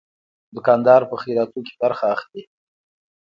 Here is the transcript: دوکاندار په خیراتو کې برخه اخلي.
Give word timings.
دوکاندار 0.55 1.01
په 1.09 1.15
خیراتو 1.21 1.59
کې 1.65 1.73
برخه 1.81 2.05
اخلي. 2.15 2.43